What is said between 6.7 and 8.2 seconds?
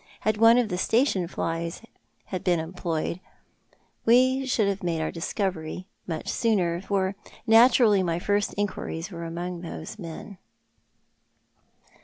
for naturally my